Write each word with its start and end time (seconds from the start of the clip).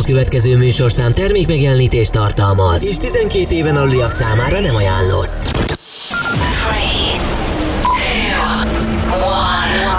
A 0.00 0.02
következő 0.02 0.56
műsorszám 0.56 1.12
termék 1.12 1.46
megjelenítést 1.46 2.12
tartalmaz, 2.12 2.86
és 2.86 2.96
12 2.96 3.54
éven 3.54 3.76
aluliak 3.76 4.12
számára 4.12 4.60
nem 4.60 4.74
ajánlott. 4.74 5.68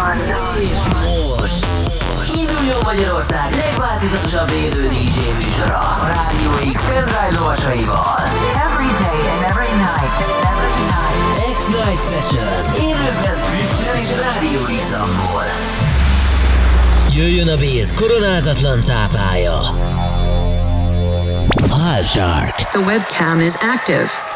3, 0.05 0.21
2, 0.21 0.33
1. 0.57 0.69
És 0.71 0.77
most 0.93 1.65
induljon 2.41 2.79
Magyarország 2.83 3.55
legváltozatosabb 3.55 4.49
élő 4.49 4.87
DJ 4.87 5.17
műsora 5.43 5.79
a 5.79 6.07
Rádió 6.13 6.71
X 6.71 6.81
pendrive 6.81 7.31
lovasaival. 7.39 8.21
Every 8.67 8.91
day 9.03 9.21
and 9.33 9.41
every 9.51 9.73
night. 9.85 10.15
Every 10.51 10.83
night. 10.93 11.55
X-Night 11.55 12.01
Session 12.09 12.63
élőben 12.89 13.37
Twitch-en 13.45 13.95
és 14.01 14.09
Rádió 14.23 14.77
X-amból. 14.77 15.45
Jöjjön 17.15 17.47
a 17.47 17.55
Béz 17.57 17.93
koronázatlan 17.93 18.81
cápája. 18.81 19.59
Half 21.69 22.11
Shark. 22.11 22.55
The 22.55 22.79
webcam 22.79 23.39
is 23.39 23.55
active. 23.55 24.30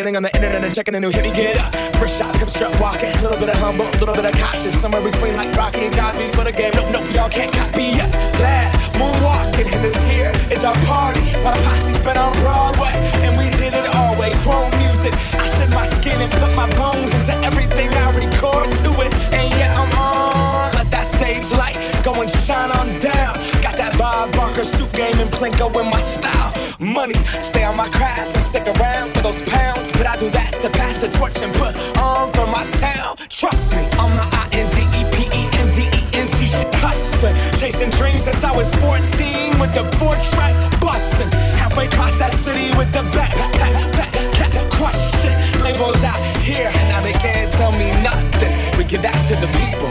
Getting 0.00 0.16
on 0.16 0.22
the 0.22 0.34
internet 0.34 0.64
and 0.64 0.74
checking 0.74 0.94
a 0.94 1.00
new 1.00 1.10
hit. 1.10 1.22
Me 1.22 1.30
get 1.30 1.60
up, 1.60 1.68
first 2.00 2.16
shot, 2.18 2.32
come 2.40 2.48
strut 2.48 2.72
walking. 2.80 3.12
A 3.20 3.20
little 3.20 3.38
bit 3.38 3.50
of 3.50 3.58
humble, 3.60 3.84
a 3.84 3.98
little 4.00 4.14
bit 4.14 4.24
of 4.24 4.32
cautious. 4.40 4.72
Somewhere 4.72 5.04
between 5.04 5.36
like 5.36 5.54
Rocky 5.54 5.84
and 5.84 5.94
Cosby's 5.94 6.34
for 6.34 6.42
the 6.42 6.52
game. 6.52 6.72
Nope, 6.72 6.88
nope, 6.90 7.12
y'all 7.12 7.28
can't 7.28 7.52
copy 7.52 8.00
yet. 8.00 8.08
Glad 8.40 8.72
moonwalking, 8.96 9.68
and 9.68 9.84
this 9.84 10.00
here 10.08 10.32
is 10.50 10.64
our 10.64 10.72
party. 10.88 11.20
My 11.44 11.52
posse's 11.68 11.98
been 12.00 12.16
on 12.16 12.32
Broadway, 12.40 12.96
and 13.28 13.36
we 13.36 13.50
did 13.60 13.74
it 13.76 13.86
always. 13.94 14.32
Chrome 14.40 14.72
music, 14.78 15.12
I 15.36 15.46
shed 15.58 15.68
my 15.68 15.84
skin 15.84 16.16
and 16.16 16.32
put 16.32 16.54
my 16.56 16.68
bones 16.80 17.12
into 17.12 17.36
everything 17.44 17.92
I 17.92 18.08
record 18.16 18.72
to 18.80 18.90
it. 19.04 19.12
And 19.36 19.52
yeah, 19.60 19.76
I'm 19.76 19.92
on. 20.00 20.72
Let 20.80 20.88
that 20.96 21.04
stage 21.04 21.50
light 21.52 21.76
go 22.02 22.14
and 22.22 22.30
shine 22.30 22.72
on 22.72 22.88
down. 23.04 23.36
Got 23.60 23.76
that 23.76 23.98
Bob 23.98 24.32
Barker 24.32 24.64
suit 24.64 24.90
game 24.94 25.20
and 25.20 25.30
Plinko 25.30 25.68
in 25.78 25.90
my 25.90 26.00
style. 26.00 26.56
Money, 26.78 27.12
stay 27.44 27.64
on 27.64 27.76
my 27.76 27.88
craft 27.90 28.39
those 29.30 29.42
pounds. 29.42 29.92
But 29.92 30.06
I 30.06 30.16
do 30.16 30.28
that 30.30 30.58
to 30.60 30.70
pass 30.70 30.98
the 30.98 31.08
torch 31.08 31.40
and 31.42 31.54
put 31.54 31.78
on 31.98 32.32
for 32.32 32.46
my 32.46 32.68
town. 32.82 33.16
Trust 33.28 33.72
me, 33.72 33.86
I'm 33.98 34.16
the 34.18 34.26
I 34.26 34.48
N 34.52 34.66
D 34.74 34.78
E 34.98 35.02
P 35.14 35.16
E 35.30 35.42
N 35.62 35.68
D 35.70 35.86
E 35.86 36.00
N 36.18 36.26
T 36.34 36.46
shit 36.46 36.74
hustling. 36.74 37.34
Chasing 37.56 37.90
dreams 37.90 38.24
since 38.24 38.42
I 38.42 38.50
was 38.54 38.74
14 38.76 39.58
with 39.60 39.72
the 39.74 39.84
four 39.98 40.14
track 40.34 40.54
busting. 40.80 41.30
Halfway 41.54 41.86
across 41.86 42.18
that 42.18 42.32
city 42.32 42.74
with 42.76 42.90
the 42.92 43.02
back, 43.14 43.34
back, 43.54 43.74
back, 43.94 44.12
back, 44.34 44.52
question. 44.70 45.32
Labels 45.62 46.02
out 46.02 46.18
here, 46.38 46.70
now 46.90 47.00
they 47.00 47.12
can't 47.12 47.52
tell 47.52 47.72
me 47.72 47.90
nothing. 48.02 48.52
We 48.76 48.84
give 48.84 49.02
that 49.02 49.20
to 49.30 49.34
the 49.38 49.50
people, 49.62 49.90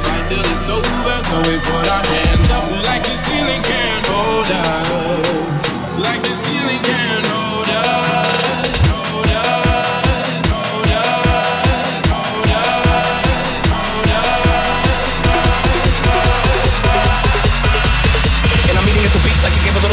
till 0.31 0.39
it's 0.39 0.69
over. 0.69 1.17
So 1.27 1.35
we 1.49 1.55
put 1.59 1.85
our 1.91 2.03
hands 2.03 2.49
up 2.51 2.65
like 2.87 3.03
the 3.03 3.15
ceiling 3.25 3.61
can't 3.63 4.05
hold 4.07 4.49
us. 4.63 5.55
Like 5.99 6.21
the 6.23 6.35
ceiling 6.43 6.81
can't 6.83 7.27
hold 7.27 7.67
us. 7.67 7.81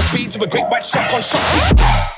Speed 0.09 0.31
to 0.31 0.43
a 0.43 0.47
great 0.47 0.65
white 0.71 0.87
shark 0.87 1.13
on 1.13 1.21
shark. 1.21 2.18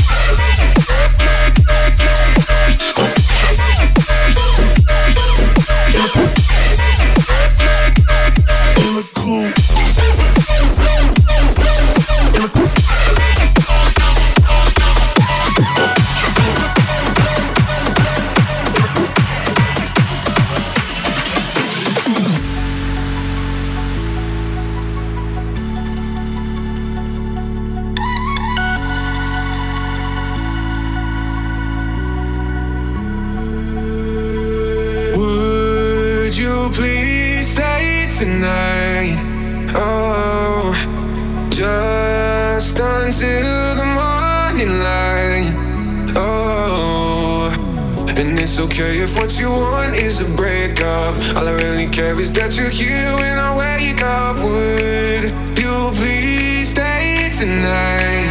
okay 48.61 48.99
if 48.99 49.15
what 49.15 49.39
you 49.39 49.49
want 49.49 49.95
is 49.95 50.21
a 50.21 50.35
breakup. 50.35 51.15
All 51.35 51.47
I 51.47 51.53
really 51.63 51.87
care 51.87 52.19
is 52.19 52.31
that 52.33 52.55
you're 52.57 52.69
here 52.69 53.15
when 53.17 53.37
I 53.37 53.51
wake 53.57 54.01
up. 54.03 54.37
Would 54.37 55.57
you 55.57 55.91
please 55.97 56.69
stay 56.69 57.31
tonight? 57.37 58.30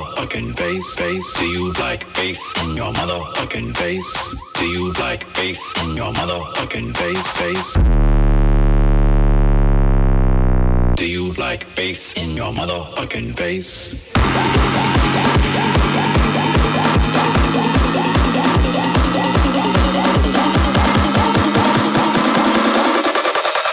motherfucking 0.00 0.56
face? 0.56 0.94
Face? 0.94 1.34
Do 1.34 1.46
you 1.46 1.72
like 1.74 2.04
face 2.04 2.58
on 2.62 2.76
your 2.76 2.92
motherfucking 2.92 3.76
face? 3.76 4.36
Do 4.54 4.66
you 4.66 4.92
like 4.94 5.24
face 5.24 5.78
on 5.78 5.96
your 5.96 6.12
motherfucking 6.12 6.96
face? 6.96 7.32
Face? 7.36 7.74
Do 10.96 11.10
you 11.10 11.32
like 11.34 11.64
face 11.64 12.14
in 12.14 12.36
your 12.36 12.52
motherfucking 12.52 13.36
face? 13.36 14.10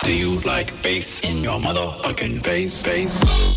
Do 0.03 0.17
you 0.17 0.39
like 0.41 0.81
bass 0.81 1.19
in 1.21 1.43
your 1.43 1.59
motherfucking 1.59 2.41
face? 2.41 2.81
Face. 2.81 3.56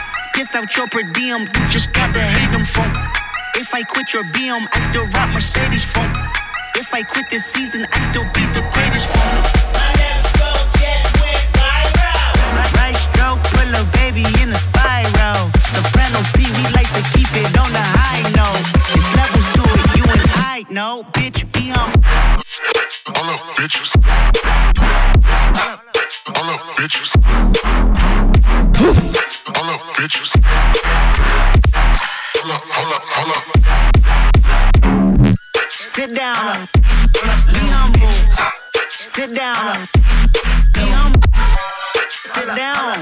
Piss 0.41 0.55
out 0.55 0.73
your 0.75 0.87
per 0.87 1.03
diem, 1.03 1.41
you 1.41 1.69
just 1.69 1.93
gotta 1.93 2.19
hate 2.19 2.49
them 2.49 2.65
phone. 2.65 2.91
If 3.61 3.75
I 3.75 3.83
quit 3.83 4.11
your 4.11 4.23
BM, 4.23 4.65
I 4.73 4.79
still 4.89 5.05
rock 5.13 5.29
Mercedes 5.35 5.85
phone. 5.85 6.11
If 6.81 6.95
I 6.95 7.03
quit 7.03 7.29
this 7.29 7.45
season, 7.45 7.85
I 7.93 8.01
still 8.09 8.23
be 8.33 8.49
the 8.49 8.65
greatest 8.73 9.05
phone. 9.13 9.37
Right 12.73 12.97
stroke, 12.97 13.37
a 13.53 13.85
baby 14.01 14.25
in 14.41 14.49
a 14.49 14.57
spiral. 14.57 15.53
Soprano 15.61 16.25
C, 16.33 16.49
we 16.57 16.65
like 16.73 16.89
to 16.97 17.05
keep 17.13 17.29
it 17.37 17.53
on 17.61 17.69
the 17.69 17.85
high 18.01 18.25
note. 18.33 18.65
There's 18.89 19.05
levels 19.13 19.45
to 19.53 19.61
it, 19.61 19.93
you. 19.93 20.09
Bitch, 21.13 21.45
bitches. 23.61 23.93
All 26.33 26.49
bitches. 26.81 27.13
All 29.47 29.53
up, 29.55 29.81
bitches. 29.95 30.31
All 32.43 32.51
up, 32.51 32.61
all 33.17 33.31
up. 33.31 33.43
Sit 35.71 36.13
down. 36.13 36.67
Be 37.11 37.59
humble. 37.73 38.07
Sit 38.91 39.33
down. 39.33 39.87
Be 40.73 40.81
humble. 40.93 41.21
Sit 42.23 42.55
down. 42.55 42.97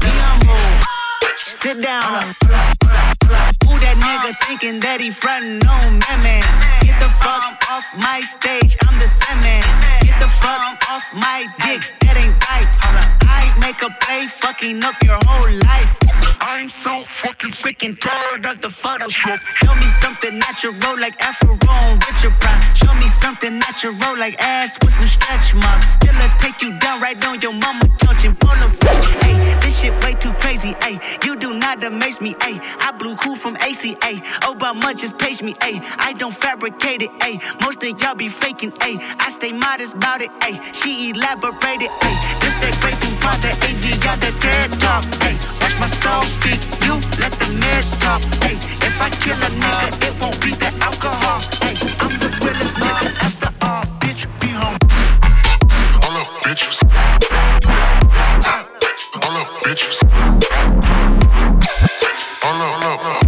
Be 0.00 0.10
humble. 0.20 0.56
Sit 1.38 1.80
down. 1.80 2.77
Nigga 4.28 4.46
thinking 4.46 4.80
that 4.80 5.00
he 5.00 5.10
frontin' 5.10 5.66
on 5.66 5.94
me, 5.94 6.14
man? 6.22 6.44
Get 6.84 7.00
the 7.00 7.08
fuck 7.08 7.56
off 7.70 7.86
my 7.96 8.20
stage, 8.20 8.76
I'm 8.84 8.98
the 8.98 9.08
semen. 9.08 9.64
Get 10.04 10.20
the 10.20 10.28
fuck 10.28 10.76
off 10.90 11.04
my 11.14 11.48
dick, 11.64 11.80
that 12.04 12.20
ain't 12.20 12.36
right. 12.44 12.68
I 13.24 13.56
make 13.60 13.80
a 13.80 13.88
play, 14.04 14.26
fucking 14.26 14.84
up 14.84 14.96
your 15.02 15.16
whole 15.24 15.50
life. 15.64 16.07
I'm 16.50 16.70
so 16.70 17.04
fucking 17.04 17.52
sick 17.52 17.84
and 17.84 18.00
tired 18.00 18.46
of 18.46 18.62
the 18.62 18.68
Photoshop. 18.68 19.38
Show 19.60 19.74
me 19.74 19.86
something 19.86 20.38
natural 20.38 20.72
like 20.98 21.20
Afro 21.20 21.58
Prime. 21.58 22.00
Show 22.74 22.94
me 22.94 23.06
something 23.06 23.58
natural 23.58 23.92
like 24.16 24.34
ass 24.40 24.78
with 24.82 24.94
some 24.94 25.06
stretch 25.06 25.54
marks. 25.54 25.90
Still 25.90 26.14
I 26.14 26.34
take 26.38 26.62
you 26.62 26.72
down 26.78 27.02
right 27.02 27.22
on 27.26 27.42
your 27.42 27.52
mama 27.52 27.84
couch 28.00 28.24
in 28.24 28.34
polo 28.34 28.66
set. 28.66 28.96
Hey, 29.22 29.36
this 29.60 29.78
shit 29.78 29.92
way 30.02 30.14
too 30.14 30.32
crazy. 30.40 30.74
Hey, 30.80 30.98
you 31.22 31.36
do 31.36 31.52
not 31.52 31.84
amaze 31.84 32.22
me. 32.22 32.34
Hey, 32.40 32.58
I 32.80 32.92
blew 32.98 33.14
cool 33.16 33.36
from 33.36 33.56
ACA. 33.56 34.16
Obama 34.48 34.96
just 34.96 35.18
page 35.18 35.42
me. 35.42 35.54
Hey, 35.60 35.82
I 35.98 36.14
don't 36.14 36.34
fabricate 36.34 37.02
it. 37.02 37.10
Hey, 37.22 37.38
most 37.60 37.84
of 37.84 38.00
y'all 38.00 38.14
be 38.14 38.30
faking. 38.30 38.72
Hey, 38.80 38.96
I 39.20 39.28
stay 39.28 39.52
modest 39.52 39.96
about 39.96 40.22
it. 40.22 40.30
Hey, 40.42 40.58
she 40.72 41.10
elaborated. 41.10 41.90
Hey, 42.00 42.16
this 42.40 42.54
that 42.64 42.74
great 42.80 42.96
for 43.20 43.36
the 43.36 43.52
AV 43.68 44.00
got 44.02 44.18
the 44.18 44.32
dead 44.40 44.72
talk. 44.80 45.04
Hey, 45.22 45.57
my 45.78 45.86
soul 45.86 46.22
speak. 46.24 46.60
You 46.84 46.94
let 47.22 47.32
the 47.38 47.48
mess 47.60 47.90
talk. 47.98 48.20
Hey, 48.42 48.56
if 48.86 49.00
I 49.00 49.10
kill 49.22 49.36
a 49.36 49.50
nigga, 49.62 49.88
it 50.06 50.14
won't 50.20 50.40
be 50.42 50.52
the 50.52 50.70
alcohol. 50.82 51.40
Hey, 51.62 51.74
I'm 52.00 52.14
the 52.18 52.30
realest 52.42 52.76
nigga 52.76 53.08
after 53.26 53.50
all. 53.62 53.84
Bitch, 54.00 54.26
be 54.40 54.48
home. 54.48 54.78
All 56.02 56.16
up, 56.20 56.28
bitches. 56.42 56.82
All 59.22 59.36
up, 59.36 59.48
bitches. 59.62 59.98
All 62.44 62.62
up, 62.62 63.04
all 63.04 63.27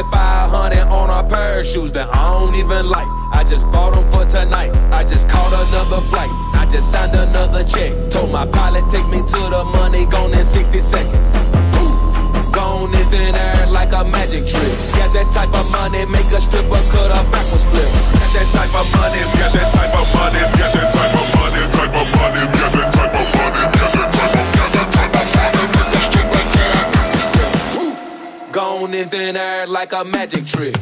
2500 0.00 0.88
on 0.88 1.10
our 1.10 1.24
pair 1.28 1.60
of 1.60 1.66
shoes 1.66 1.92
that 1.92 2.08
I 2.08 2.32
don't 2.32 2.56
even 2.56 2.88
like. 2.88 3.08
I 3.36 3.44
just 3.44 3.68
bought 3.70 3.92
them 3.92 4.04
for 4.08 4.24
tonight. 4.24 4.72
I 4.92 5.04
just 5.04 5.28
caught 5.28 5.52
another 5.52 6.00
flight. 6.00 6.30
I 6.56 6.64
just 6.72 6.90
signed 6.90 7.12
another 7.12 7.64
check. 7.64 7.92
Told 8.08 8.32
my 8.32 8.46
pilot, 8.48 8.88
take 8.88 9.04
me 9.08 9.20
to 9.20 9.40
the 9.52 9.62
money, 9.76 10.06
gone 10.06 10.32
in 10.32 10.44
60 10.44 10.80
seconds. 10.80 11.36
Poof, 11.76 12.48
gone 12.48 12.94
in 12.94 13.04
thin 13.12 13.34
air 13.34 13.66
like 13.68 13.92
a 13.92 14.04
magic 14.08 14.48
trick. 14.48 14.72
Got 14.96 15.12
that 15.12 15.28
type 15.36 15.52
of 15.52 15.68
money, 15.68 16.06
make 16.08 16.28
a 16.32 16.40
stripper 16.40 16.80
cut 16.88 17.12
a 17.12 17.20
backwards 17.28 17.64
flip. 17.68 17.84
Got 18.16 18.30
that 18.40 18.48
type 18.56 18.72
of 18.72 18.88
money, 18.96 19.20
got 19.36 19.52
that 19.52 19.68
type 19.68 19.94
of 20.00 20.08
money, 20.16 20.40
got 20.56 20.70
that 20.80 20.88
type 20.96 21.12
of 21.12 21.28
money, 21.36 21.60
type 21.76 21.92
of 21.92 22.08
money, 22.16 22.42
got 22.56 22.72
that 22.72 22.88
type 22.88 23.14
of 23.20 23.26
money. 23.36 23.39
Gone 28.80 28.94
in 28.94 29.10
thin 29.10 29.36
air 29.36 29.66
like 29.66 29.92
a 29.92 30.04
magic 30.04 30.46
trick. 30.46 30.74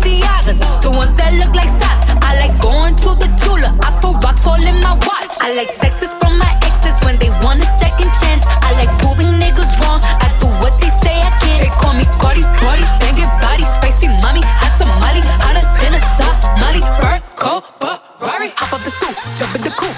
Balenciagas, 0.00 0.58
the 0.82 0.90
ones 0.90 1.14
that 1.14 1.32
look 1.34 1.54
like 1.54 1.68
socks. 1.68 2.04
I 2.22 2.38
like 2.40 2.54
going 2.60 2.96
to 3.06 3.14
the 3.14 3.28
Tula. 3.38 3.70
I 3.80 3.90
put 4.00 4.18
rocks 4.24 4.46
all 4.46 4.60
in 4.60 4.80
my 4.82 4.94
watch. 5.06 5.34
I 5.40 5.54
like 5.54 5.70
texts 5.78 6.14
from 6.18 6.38
my 6.38 6.50
exes 6.62 6.98
when 7.04 7.18
they 7.18 7.30
want 7.44 7.62
a 7.62 7.68
second 7.78 8.10
chance. 8.20 8.44
I 8.46 8.74
like 8.74 8.90
proving 8.98 9.30
niggas 9.38 9.78
wrong. 9.80 10.00
I 10.02 10.28
do 10.40 10.48
what 10.58 10.74
they 10.80 10.90
say 10.90 11.14
I 11.20 11.30
can. 11.38 11.60
They 11.62 11.72
call 11.78 11.94
me 11.94 12.04
Cardi, 12.18 12.42
Cardi, 12.58 12.84
banging 12.98 13.30
body, 13.40 13.64
spicy 13.66 14.08
mommy, 14.22 14.42
hot 14.42 14.74
tamale, 14.78 15.22
hotter 15.40 15.64
than 15.78 15.94
a 15.94 16.02
shot, 16.18 16.34
Molly, 16.58 16.82
burn, 16.98 17.22
cold, 17.36 17.64
Ferrari. 17.78 18.50
Hop 18.58 18.74
up 18.74 18.82
the 18.82 18.90
stoop, 18.90 19.14
jump 19.38 19.54
in 19.54 19.62
the 19.62 19.72
coupe, 19.78 19.96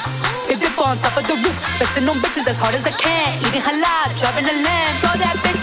hit 0.48 0.60
dip 0.60 0.76
on 0.78 0.98
top 0.98 1.16
of 1.16 1.24
the 1.26 1.36
roof, 1.40 1.56
flexing 1.78 2.08
on 2.08 2.18
bitches 2.20 2.46
as 2.46 2.58
hard 2.58 2.74
as 2.74 2.84
I 2.86 2.92
can, 2.92 3.38
eating 3.46 3.64
halal, 3.64 4.08
driving 4.20 4.44
a 4.44 4.56
lamb, 4.64 4.92
Saw 5.00 5.16
that 5.16 5.36
bitch. 5.42 5.55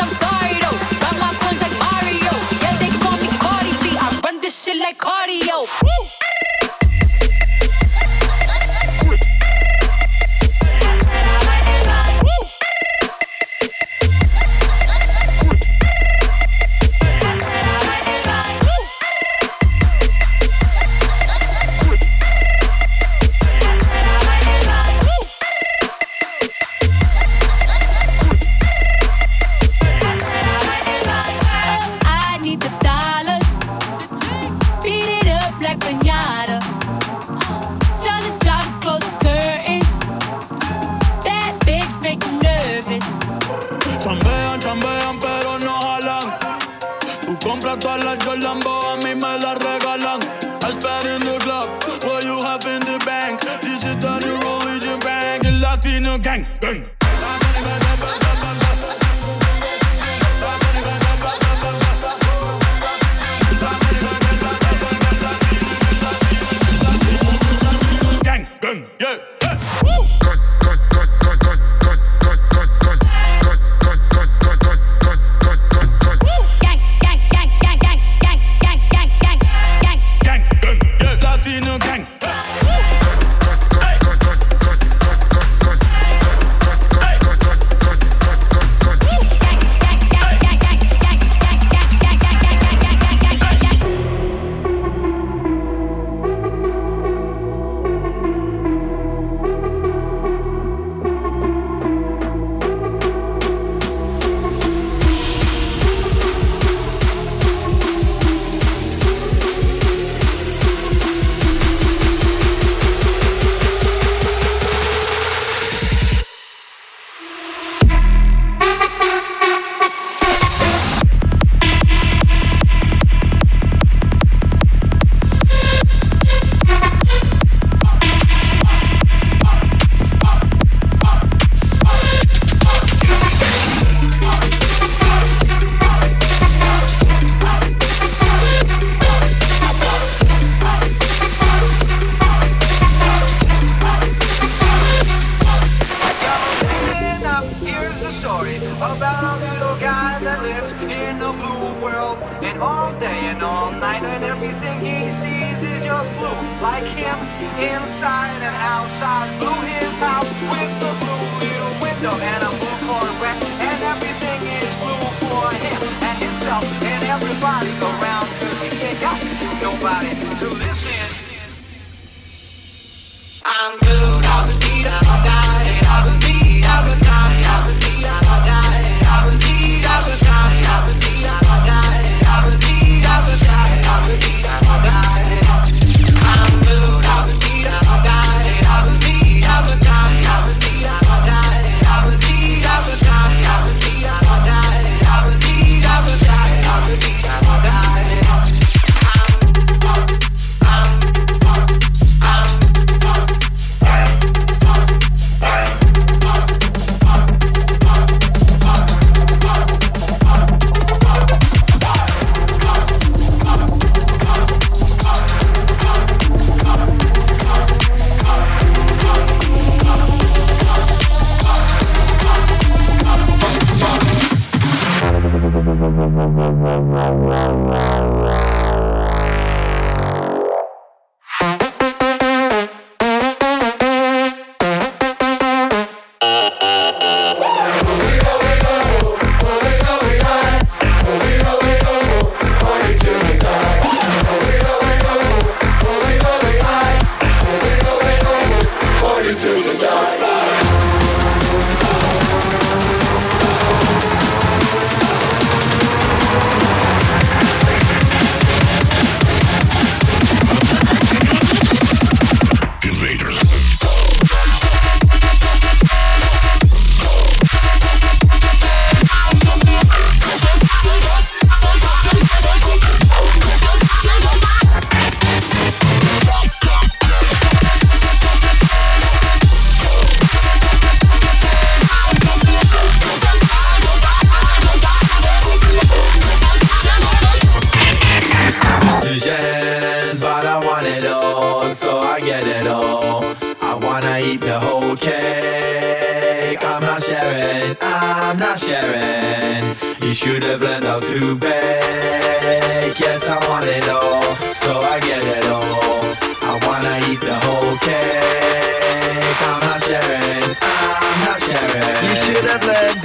like 4.83 4.97
cardio. 4.97 5.65
Woo! 5.81 6.12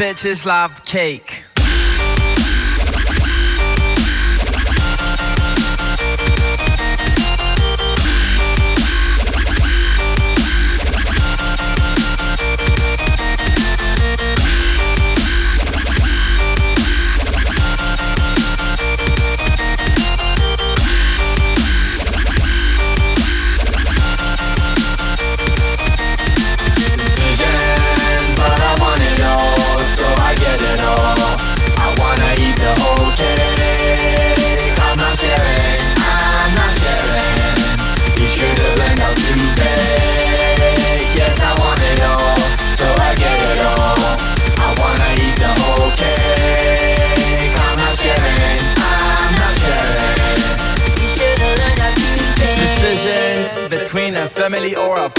bitches 0.09 0.47
love 0.47 0.83
cake. 0.85 1.48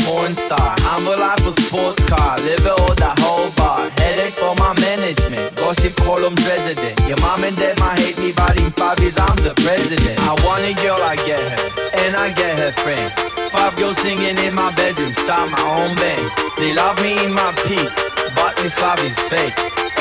porn 0.10 0.36
star. 0.36 0.74
I'm 0.90 1.06
alive 1.06 1.40
for 1.46 1.54
sports 1.62 2.02
car, 2.10 2.36
liver 2.42 2.74
all 2.82 2.96
the 2.98 3.14
whole 3.22 3.52
bar. 3.54 3.86
Headache 4.02 4.34
for 4.42 4.56
my 4.56 4.74
management, 4.82 5.56
gossip 5.56 5.96
columns 6.02 6.42
resident. 6.50 6.98
Your 7.06 7.20
mom 7.22 7.44
and 7.44 7.56
dad 7.56 7.78
might 7.80 8.00
hate 8.00 8.18
me, 8.18 8.32
but 8.34 8.58
in 8.60 8.72
five 8.72 8.98
years 9.00 9.18
I'm 9.18 9.38
the 9.46 9.54
president. 9.62 10.18
I 10.26 10.34
want 10.46 10.66
a 10.66 10.74
girl, 10.82 10.98
I 10.98 11.16
get 11.30 11.40
her, 11.40 11.62
and 12.02 12.16
I 12.16 12.34
get 12.34 12.58
her 12.58 12.74
friend. 12.82 13.10
Five 13.54 13.78
girls 13.78 13.98
singing 13.98 14.38
in 14.46 14.54
my 14.54 14.74
bedroom, 14.74 15.14
start 15.14 15.50
my 15.52 15.66
own 15.78 15.96
band. 16.02 16.26
They 16.58 16.74
love 16.74 16.98
me 17.06 17.14
in 17.26 17.34
my 17.34 17.52
peak, 17.70 17.90
but 18.36 18.58
this 18.58 18.82
love 18.82 19.02
is 19.06 19.18
fake. 19.30 19.54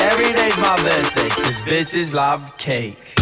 Every 0.09 0.31
day's 0.33 0.57
my 0.57 0.75
birthday, 0.81 1.29
cause 1.29 1.61
bitches 1.61 2.13
love 2.13 2.57
cake. 2.57 3.18